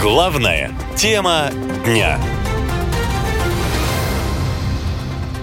[0.00, 1.50] Главная тема
[1.84, 2.18] дня.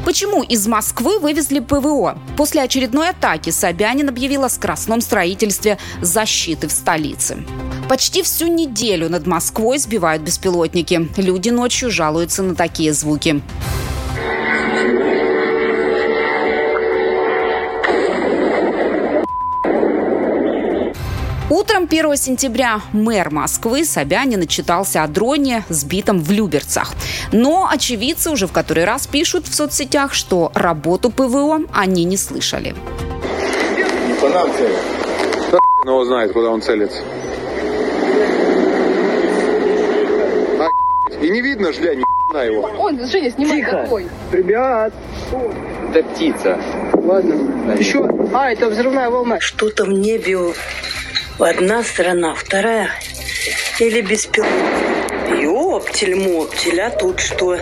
[0.04, 2.18] Почему из Москвы вывезли ПВО?
[2.36, 7.46] После очередной атаки Собянин объявил о скоростном строительстве защиты в столице.
[7.88, 11.10] Почти всю неделю над Москвой сбивают беспилотники.
[11.16, 13.42] Люди ночью жалуются на такие звуки.
[21.92, 26.94] 1 сентября мэр Москвы Собянин отчитался о дроне, сбитом в Люберцах.
[27.34, 32.74] Но очевидцы уже в который раз пишут в соцсетях, что работу ПВО они не слышали.
[34.22, 34.50] По нам
[35.84, 37.02] ну, его знает, куда он целится.
[40.62, 40.68] А,
[41.22, 42.04] и не видно жля ни
[42.34, 42.62] на его.
[42.80, 43.72] Он, Женя, снимай Тихо.
[43.72, 44.08] какой.
[44.32, 44.94] Ребят,
[45.94, 46.58] Это птица.
[46.94, 47.34] ладно.
[47.78, 48.08] Еще.
[48.34, 49.42] А, это взрывная волна.
[49.42, 50.38] Что-то в небе
[51.40, 52.90] одна страна, вторая
[53.80, 54.92] или беспилотник.
[55.42, 57.58] Ёптель-моптель, а тут что?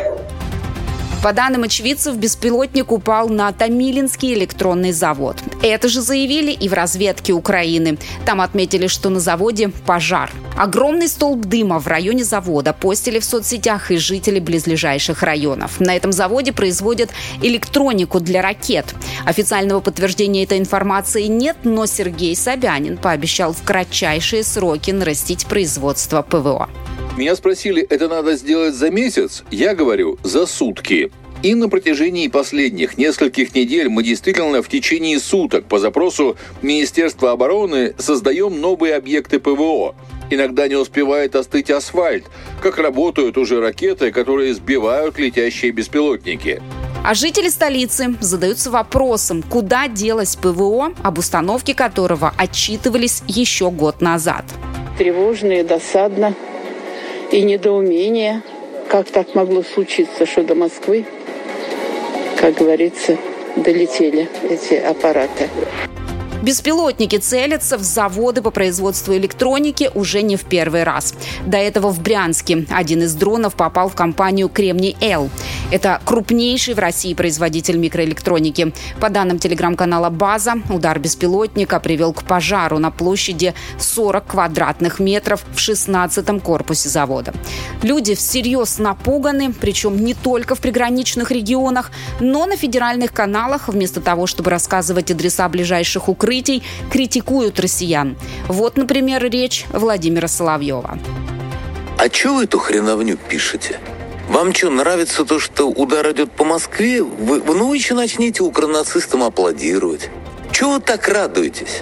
[1.21, 5.35] По данным очевидцев, беспилотник упал на Томилинский электронный завод.
[5.61, 7.97] Это же заявили и в разведке Украины.
[8.25, 10.31] Там отметили, что на заводе пожар.
[10.57, 15.81] Огромный столб дыма в районе завода постили в соцсетях и жители близлежащих районов.
[15.81, 17.09] На этом заводе производят
[17.41, 18.95] электронику для ракет.
[19.25, 26.69] Официального подтверждения этой информации нет, но Сергей Собянин пообещал в кратчайшие сроки нарастить производство ПВО.
[27.19, 29.43] Меня спросили, это надо сделать за месяц?
[29.51, 31.11] Я говорю, за сутки.
[31.43, 37.93] И на протяжении последних нескольких недель мы действительно в течение суток по запросу Министерства обороны
[37.97, 39.95] создаем новые объекты ПВО.
[40.29, 42.23] Иногда не успевает остыть асфальт,
[42.61, 46.61] как работают уже ракеты, которые сбивают летящие беспилотники.
[47.03, 54.45] А жители столицы задаются вопросом, куда делось ПВО, об установке которого отчитывались еще год назад.
[54.97, 56.33] тревожно и досадно,
[57.31, 58.41] и недоумение,
[58.87, 61.05] как так могло случиться, что до Москвы,
[62.39, 63.17] как говорится,
[63.55, 65.49] долетели эти аппараты.
[66.41, 71.13] Беспилотники целятся в заводы по производству электроники уже не в первый раз.
[71.45, 75.29] До этого в Брянске один из дронов попал в компанию «Кремний-Л».
[75.69, 78.73] Это крупнейший в России производитель микроэлектроники.
[79.01, 85.57] По данным телеграм-канала «База», удар беспилотника привел к пожару на площади 40 квадратных метров в
[85.57, 87.33] 16-м корпусе завода.
[87.83, 91.91] Люди всерьез напуганы, причем не только в приграничных регионах,
[92.21, 96.28] но на федеральных каналах вместо того, чтобы рассказывать адреса ближайших укрытий,
[96.91, 98.17] критикуют россиян.
[98.47, 100.99] Вот, например, речь Владимира Соловьева.
[101.97, 103.79] А чё вы эту хреновню пишете?
[104.29, 107.01] Вам что, нравится то, что удар идет по Москве?
[107.01, 110.09] Вы, ну еще начнете укронацистам аплодировать.
[110.51, 111.81] Чего вы так радуетесь?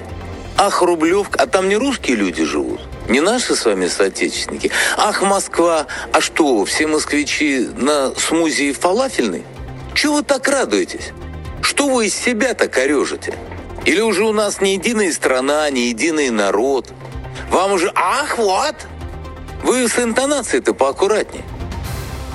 [0.58, 2.80] Ах, Рублевка, а там не русские люди живут?
[3.10, 4.72] Не наши с вами соотечественники?
[4.98, 9.44] Ах, Москва, а что, все москвичи на смузи фалафельный?
[9.94, 11.12] Чего вы так радуетесь?
[11.62, 13.34] Что вы из себя так орежите?
[13.88, 16.92] Или уже у нас не единая страна, не единый народ?
[17.50, 18.76] Вам уже «Ах, вот!»
[19.64, 21.46] Вы с интонацией-то поаккуратнее.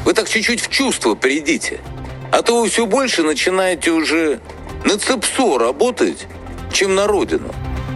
[0.07, 1.81] Вы так чуть-чуть в чувство придите.
[2.33, 4.41] А то вы все больше начинаете уже
[4.87, 6.27] на ЦЕПСО работать,
[6.73, 7.53] чем на родину.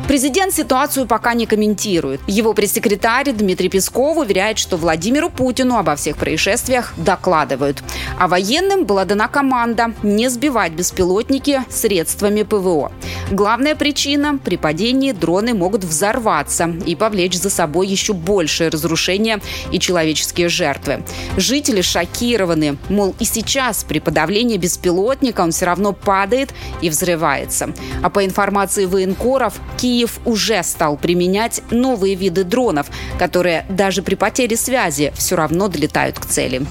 [0.06, 2.20] Президент ситуацию пока не комментирует.
[2.28, 7.82] Его пресс-секретарь Дмитрий Песков уверяет, что Владимиру Путину обо всех происшествиях докладывают.
[8.16, 12.92] А военным была дана команда не сбивать беспилотники средствами ПВО.
[13.31, 19.41] Главная причина– при падении дроны могут взорваться и повлечь за собой еще большее разрушение
[19.72, 21.03] и человеческие жертвы.
[21.36, 27.70] Жители шокированы, мол, и сейчас при подавлении беспилотника он все равно падает и взрывается.
[28.00, 32.86] А по информации военкоров, Киев уже стал применять новые виды дронов,
[33.19, 36.65] которые даже при потере связи все равно долетают к цели.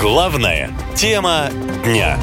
[0.00, 1.50] Главная тема
[1.84, 2.18] дня.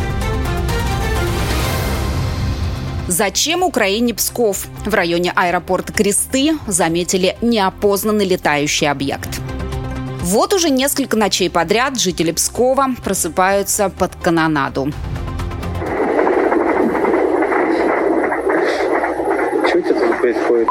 [3.11, 4.67] Зачем Украине Псков?
[4.85, 9.41] В районе аэропорта Кресты заметили неопознанный летающий объект.
[10.21, 14.93] Вот уже несколько ночей подряд жители Пскова просыпаются под канонаду.
[19.67, 20.69] Что это происходит?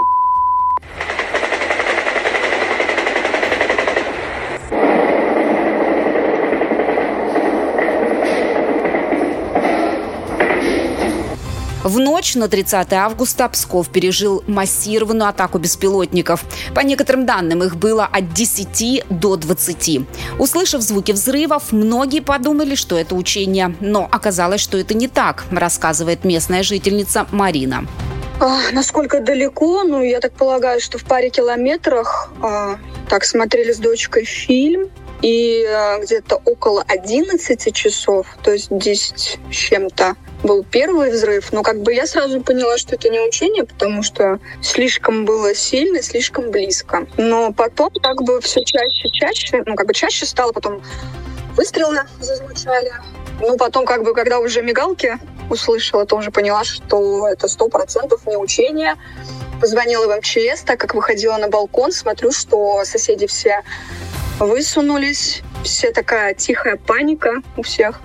[11.91, 16.45] В ночь на 30 августа Псков пережил массированную атаку беспилотников.
[16.73, 20.01] По некоторым данным, их было от 10 до 20.
[20.39, 23.75] Услышав звуки взрывов, многие подумали, что это учение.
[23.81, 27.85] Но оказалось, что это не так, рассказывает местная жительница Марина.
[28.71, 29.83] Насколько далеко?
[29.83, 32.33] Ну, я так полагаю, что в паре километрах.
[32.41, 32.79] А,
[33.09, 34.91] так, смотрели с дочкой фильм.
[35.23, 41.63] И а, где-то около 11 часов, то есть 10 с чем-то, был первый взрыв, но
[41.63, 46.51] как бы я сразу поняла, что это не учение, потому что слишком было сильно, слишком
[46.51, 47.07] близко.
[47.17, 50.83] Но потом как бы все чаще, чаще, ну как бы чаще стало, потом
[51.57, 52.93] выстрелы зазвучали.
[53.41, 55.19] Ну потом как бы, когда уже мигалки
[55.51, 58.97] услышала, то уже поняла, что это сто процентов не учение.
[59.61, 63.63] Позвонила в МЧС, так как выходила на балкон, смотрю, что соседи все
[64.39, 68.01] высунулись, все такая тихая паника у всех.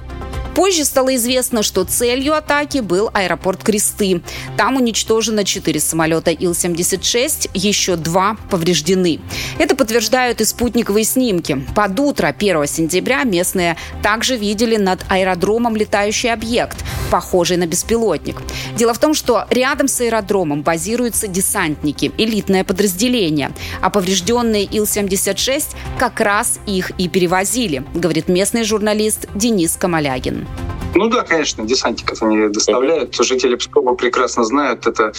[0.55, 4.21] Позже стало известно, что целью атаки был аэропорт Кресты.
[4.55, 9.19] Там уничтожено 4 самолета Ил-76, еще два повреждены.
[9.59, 11.61] Это подтверждают и спутниковые снимки.
[11.75, 18.41] Под утро 1 сентября местные также видели над аэродромом летающий объект, похожий на беспилотник.
[18.77, 23.51] Дело в том, что рядом с аэродромом базируются десантники, элитное подразделение,
[23.81, 30.44] а поврежденные Ил-76 как раз их и перевозили, говорит местный журналист Денис Камалягин.
[30.95, 33.13] Ну да, конечно, десантиков они доставляют.
[33.15, 35.11] Жители Пскова прекрасно знают это.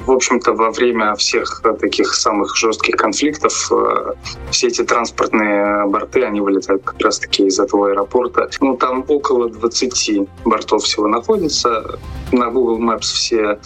[0.00, 4.12] В общем-то, во время всех таких самых жестких конфликтов э,
[4.50, 8.50] все эти транспортные борты, они вылетают как раз-таки из этого аэропорта.
[8.60, 11.98] Ну, там около 20 бортов всего находится.
[12.32, 13.58] На Google Maps все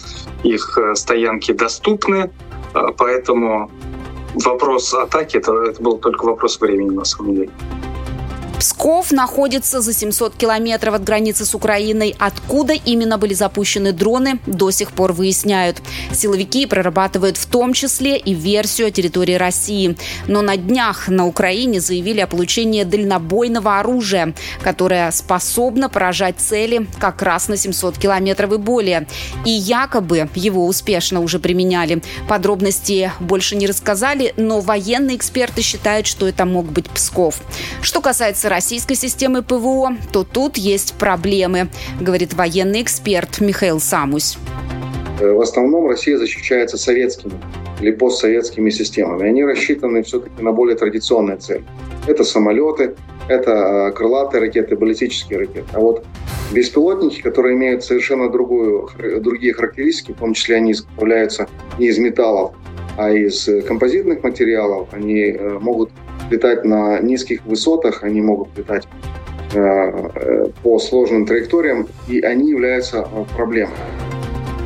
[0.43, 2.31] их э, стоянки доступны,
[2.73, 3.69] э, поэтому
[4.35, 7.49] вопрос атаки это, это был только вопрос времени на самом деле.
[8.61, 12.15] Псков находится за 700 километров от границы с Украиной.
[12.19, 15.81] Откуда именно были запущены дроны, до сих пор выясняют.
[16.13, 19.97] Силовики прорабатывают в том числе и версию о территории России.
[20.27, 27.23] Но на днях на Украине заявили о получении дальнобойного оружия, которое способно поражать цели как
[27.23, 29.07] раз на 700 километров и более.
[29.43, 32.03] И якобы его успешно уже применяли.
[32.29, 37.41] Подробности больше не рассказали, но военные эксперты считают, что это мог быть Псков.
[37.81, 41.69] Что касается российской системы ПВО, то тут есть проблемы,
[41.99, 44.37] говорит военный эксперт Михаил Самусь.
[45.19, 47.33] Э, в основном Россия защищается советскими
[47.79, 49.27] или постсоветскими системами.
[49.27, 51.63] Они рассчитаны все-таки на более традиционные цели.
[52.07, 52.95] Это самолеты,
[53.29, 55.67] это э, крылатые ракеты, баллистические ракеты.
[55.73, 56.05] А вот
[56.51, 58.89] беспилотники, которые имеют совершенно другую,
[59.21, 61.47] другие характеристики, в том числе они изготовляются
[61.79, 62.51] не из металлов,
[62.97, 65.91] а из композитных материалов, они э, могут
[66.31, 68.87] летать на низких высотах, они могут летать
[69.53, 73.75] э, э, по сложным траекториям, и они являются э, проблемой.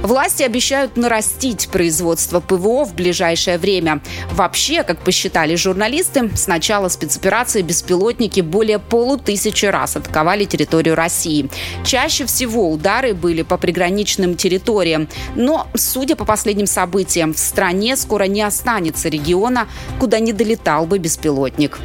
[0.06, 4.02] Власти обещают нарастить производство ПВО в ближайшее время.
[4.32, 11.50] Вообще, как посчитали журналисты, с начала спецоперации беспилотники более полутысячи раз атаковали территорию России.
[11.84, 15.08] Чаще всего удары были по приграничным территориям.
[15.34, 19.68] Но, судя по последним событиям, в стране скоро не останется региона,
[20.00, 21.80] куда не долетал бы беспилотник.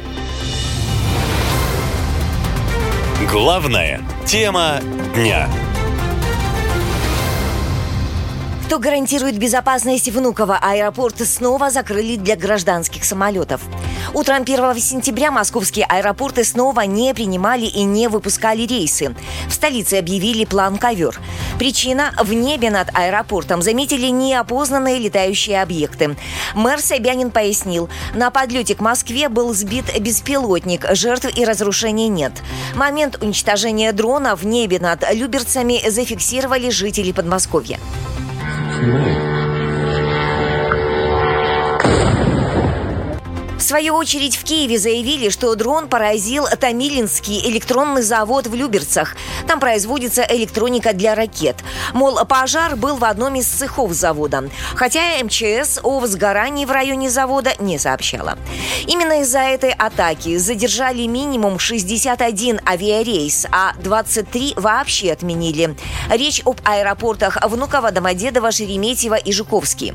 [3.31, 4.79] Главная тема
[5.15, 5.49] дня.
[8.71, 10.57] Кто гарантирует безопасность Внуково?
[10.57, 13.59] Аэропорт снова закрыли для гражданских самолетов.
[14.13, 19.13] Утром 1 сентября московские аэропорты снова не принимали и не выпускали рейсы.
[19.49, 21.19] В столице объявили план «Ковер».
[21.59, 26.15] Причина– в небе над аэропортом заметили неопознанные летающие объекты.
[26.55, 32.31] Мэр Собянин пояснил, на подлете к Москве был сбит беспилотник, жертв и разрушений нет.
[32.73, 37.77] Момент уничтожения дрона в небе над Люберцами зафиксировали жители Подмосковья.
[38.81, 39.40] Q&A。
[43.71, 49.15] Свою очередь в Киеве заявили, что дрон поразил Томилинский электронный завод в Люберцах.
[49.47, 51.55] Там производится электроника для ракет.
[51.93, 54.49] Мол, пожар был в одном из цехов завода.
[54.75, 58.37] Хотя МЧС о возгорании в районе завода не сообщала.
[58.87, 65.77] Именно из-за этой атаки задержали минимум 61 авиарейс, а 23 вообще отменили.
[66.09, 69.93] Речь об аэропортах Внуково, Домодедово, Шереметьево и Жуковский.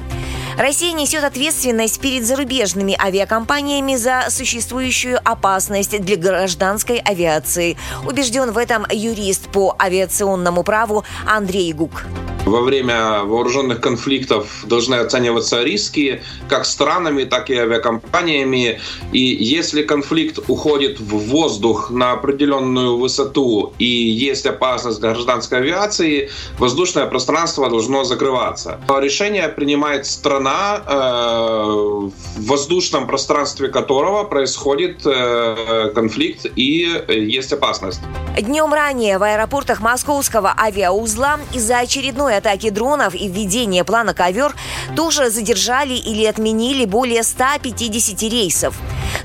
[0.58, 7.76] Россия несет ответственность перед зарубежными авиакомпаниями за существующую опасность для гражданской авиации.
[8.06, 12.04] Убежден в этом юрист по авиационному праву Андрей Гук.
[12.46, 18.80] Во время вооруженных конфликтов должны оцениваться риски как странами, так и авиакомпаниями.
[19.10, 27.06] И если конфликт уходит в воздух на определенную высоту и есть опасность гражданской авиации, воздушное
[27.06, 28.80] пространство должно закрываться.
[28.96, 38.00] Решение принимает страна, э, в воздушном пространстве которого происходит э, конфликт и есть опасность.
[38.38, 44.54] Днем ранее в аэропортах московского авиаузла из-за очередной атаки дронов и введения плана «Ковер»
[44.94, 48.74] тоже задержали или отменили более 150 рейсов.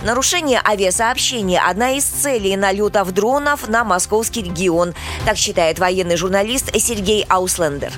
[0.04, 4.94] Нарушение авиасообщения– одна из целей налетов дронов на московский регион,
[5.26, 7.94] так считает военный журналист Сергей Ауслендер.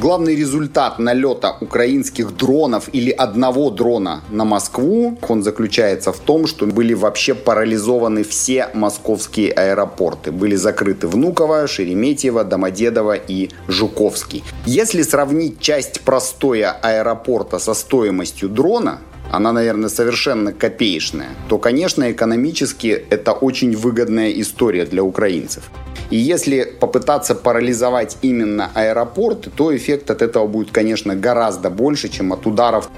[0.00, 6.64] Главный результат налета украинских дронов или одного дрона на Москву, он заключается в том, что
[6.64, 10.32] были вообще парализованы все московские аэропорты.
[10.32, 14.42] Были закрыты Внуково, Шереметьево, Домодедово и Жуковский.
[14.64, 23.04] Если сравнить часть простоя аэропорта со стоимостью дрона, она, наверное, совершенно копеечная, то, конечно, экономически
[23.10, 25.70] это очень выгодная история для украинцев.
[26.10, 32.32] И если попытаться парализовать именно аэропорты, то эффект от этого будет, конечно, гораздо больше, чем
[32.32, 32.90] от ударов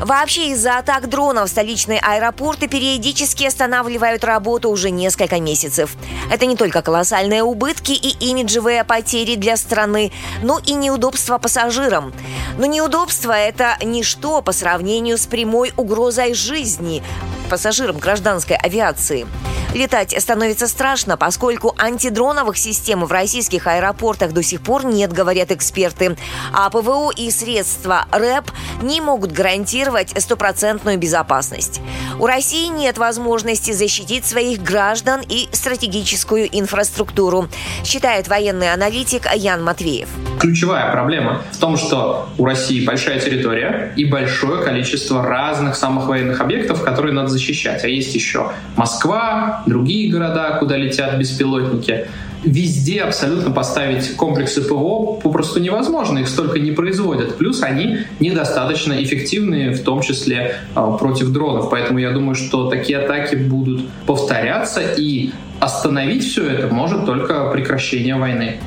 [0.00, 5.96] Вообще из-за атак дронов столичные аэропорты периодически останавливают работу уже несколько месяцев.
[6.30, 12.12] Это не только колоссальные убытки и имиджевые потери для страны, но и неудобства пассажирам.
[12.58, 17.02] Но неудобство– это ничто по сравнению с прямой угрозой жизни
[17.48, 19.26] пассажирам гражданской авиации.
[19.74, 26.16] Летать становится страшно, поскольку антидроновых систем в российских аэропортах до сих пор нет, говорят эксперты.
[26.52, 28.50] А ПВО и средства РЭП
[28.82, 31.80] не могут гарантировать стопроцентную безопасность.
[32.20, 37.48] У России нет возможности защитить своих граждан и стратегическую инфраструктуру,
[37.84, 40.08] считает военный аналитик Ян Матвеев.
[40.38, 46.40] Ключевая проблема в том, что у России большая территория и большое количество разных самых военных
[46.40, 47.82] объектов, которые надо защищать.
[47.82, 52.06] А есть еще Москва, другие города, куда летят беспилотники.
[52.44, 57.36] Везде абсолютно поставить комплексы ПВО попросту невозможно, их столько не производят.
[57.38, 61.70] Плюс они недостаточно эффективные, в том числе э, против дронов.
[61.70, 68.16] Поэтому я думаю, что такие атаки будут повторяться, и остановить все это может только прекращение
[68.16, 68.58] войны.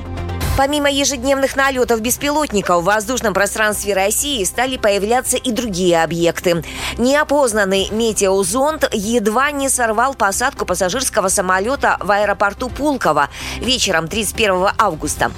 [0.58, 6.64] Помимо ежедневных налетов беспилотников в воздушном пространстве России стали появляться и другие объекты.
[6.98, 13.30] Неопознанный метеозонд едва не сорвал посадку пассажирского самолета в аэропорту Пулково
[13.62, 15.32] вечером 31 августа.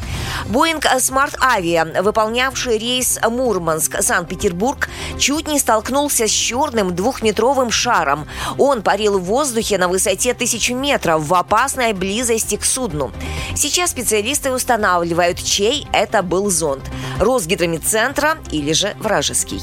[0.47, 8.27] Боинг Smart Avia, выполнявший рейс Мурманск-Санкт-Петербург, чуть не столкнулся с черным двухметровым шаром.
[8.57, 13.11] Он парил в воздухе на высоте тысячи метров в опасной близости к судну.
[13.55, 16.83] Сейчас специалисты устанавливают, чей это был зонд–
[17.19, 19.61] Росгидромедцентра или же вражеский.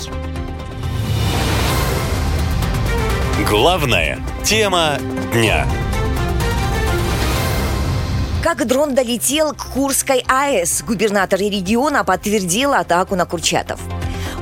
[3.48, 4.98] Главная тема
[5.32, 5.66] дня.
[8.46, 13.80] Как дрон долетел к Курской АЭС, губернатор региона подтвердил атаку на Курчатов.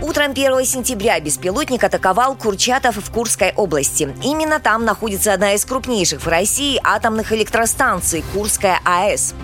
[0.02, 4.14] Утром 1 сентября беспилотник атаковал Курчатов в Курской области.
[4.22, 9.34] Именно там находится одна из крупнейших в России атомных электростанций– Курская АЭС.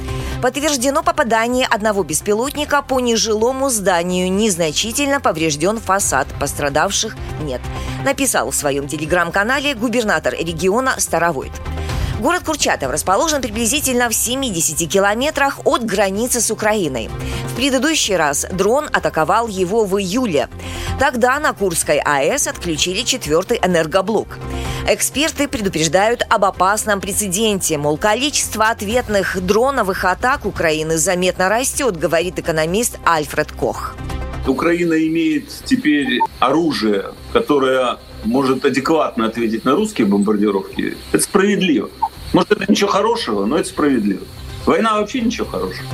[0.43, 4.31] Подтверждено попадание одного беспилотника по нежилому зданию.
[4.31, 6.29] Незначительно поврежден фасад.
[6.39, 7.63] Пострадавших нет.
[8.05, 11.53] Написал в своем телеграм-канале губернатор региона Старовойт.
[12.21, 17.09] Город Курчатов расположен приблизительно в 70 километрах от границы с Украиной.
[17.49, 20.51] В предыдущий раз дрон атаковал его в июле.
[20.99, 24.39] Тогда на Курской АЭС отключили четвертый энергоблок.
[24.87, 32.99] Эксперты предупреждают об опасном прецеденте, мол, количество ответных дроновых атак Украины заметно растет, говорит экономист
[33.07, 33.97] Альфред Кох.
[34.47, 40.97] Украина имеет теперь оружие, которое может адекватно ответить на русские бомбардировки.
[41.13, 41.89] Это справедливо.
[42.33, 44.23] Может, это ничего хорошего, но это справедливо.
[44.67, 45.87] Война вообще ничего хорошего.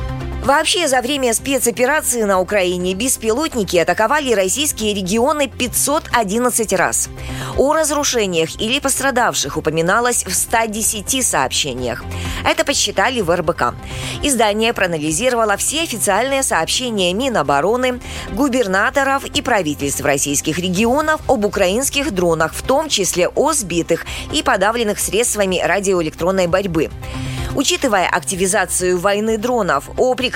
[0.46, 7.08] Вообще, за время спецоперации на Украине беспилотники атаковали российские регионы 511 раз.
[7.56, 12.04] О разрушениях или пострадавших упоминалось в 110 сообщениях.
[12.44, 13.74] Это подсчитали в РБК.
[14.22, 18.00] Издание проанализировало все официальные сообщения Минобороны,
[18.30, 25.00] губернаторов и правительств российских регионов об украинских дронах, в том числе о сбитых и подавленных
[25.00, 26.88] средствами радиоэлектронной борьбы.
[27.56, 30.35] Учитывая активизацию войны дронов, о прекращении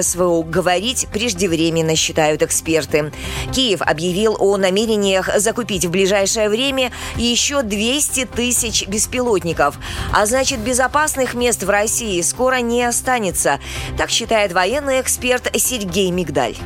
[0.00, 3.12] СВО говорить преждевременно, считают эксперты.
[3.52, 9.78] Киев объявил о намерениях закупить в ближайшее время еще 200 тысяч беспилотников.
[10.12, 13.60] А значит, безопасных мест в России скоро не останется.
[13.96, 16.56] Так считает военный эксперт Сергей Мигдаль.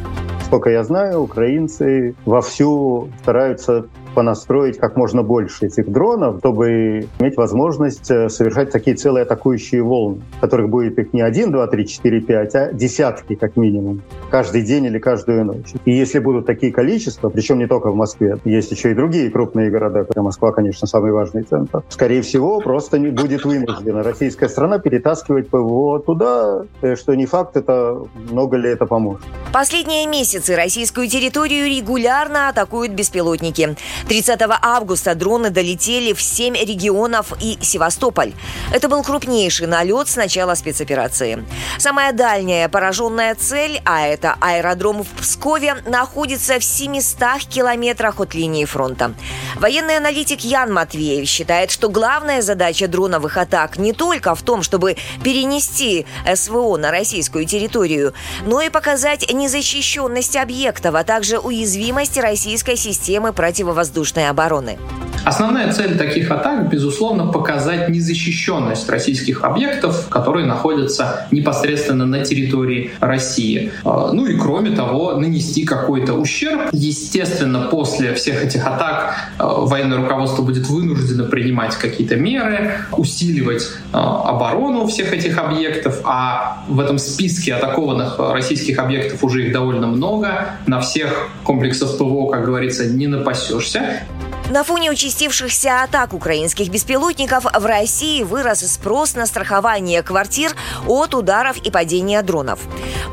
[0.51, 8.11] Сколько я знаю, украинцы вовсю стараются понастроить как можно больше этих дронов, чтобы иметь возможность
[8.11, 12.55] э, совершать такие целые атакующие волны, которых будет их не один, два, три, четыре, пять,
[12.55, 15.73] а десятки как минимум, каждый день или каждую ночь.
[15.85, 19.71] И если будут такие количества, причем не только в Москве, есть еще и другие крупные
[19.71, 25.49] города, Москва, конечно, самый важный центр, скорее всего, просто не будет вынуждена российская страна перетаскивать
[25.49, 29.25] ПВО туда, э, что не факт, это много ли это поможет.
[29.53, 33.77] Последние месяцы российскую территорию регулярно атакуют беспилотники.
[34.09, 38.33] 30 августа дроны долетели в 7 регионов и Севастополь.
[38.73, 41.45] Это был крупнейший налет с начала спецоперации.
[41.79, 48.65] Самая дальняя пораженная цель, а это аэродром в Пскове, находится в 700 километрах от линии
[48.65, 49.15] фронта.
[49.57, 54.97] Военный аналитик Ян Матвеев считает, что главная задача дроновых атак не только в том, чтобы
[55.23, 58.15] перенести СВО на российскую территорию,
[58.45, 63.90] но и показать незащищенность объектов, а также уязвимость российской системы противовоздушной
[64.29, 64.79] обороны.
[65.25, 73.71] Основная цель таких атак, безусловно, показать незащищенность российских объектов, которые находятся непосредственно на территории России.
[73.85, 76.71] А, ну и кроме того, нанести какой-то ущерб.
[76.73, 84.31] Естественно, после всех этих атак а, военное руководство будет вынуждено принимать какие-то меры, усиливать а,
[84.31, 90.57] оборону всех этих объектов, а в этом списке атакованных российских объектов уже их довольно много.
[90.67, 93.80] На всех комплексах ПВО, как говорится, не напасешься.
[93.81, 94.30] Check!
[94.51, 100.57] На фоне участившихся атак украинских беспилотников в России вырос спрос на страхование квартир
[100.89, 102.59] от ударов и падения дронов.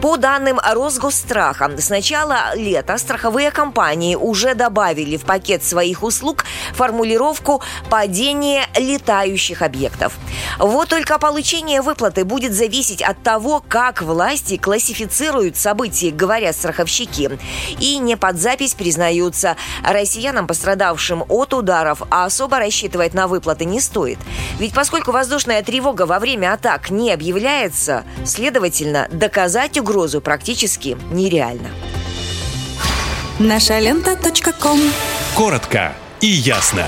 [0.01, 7.61] По данным Росгосстраха, с начала лета страховые компании уже добавили в пакет своих услуг формулировку
[7.87, 10.13] «падение летающих объектов».
[10.57, 17.37] Вот только получение выплаты будет зависеть от того, как власти классифицируют события, говорят страховщики.
[17.79, 23.79] И не под запись признаются россиянам, пострадавшим от ударов, а особо рассчитывать на выплаты не
[23.79, 24.19] стоит.
[24.59, 31.69] Ведь поскольку воздушная тревога во время атак не объявляется, следовательно, доказать угрозу практически нереально.
[33.39, 34.15] Наша лента.
[35.35, 36.87] Коротко и ясно.